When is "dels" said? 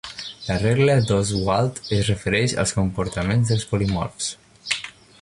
3.51-3.71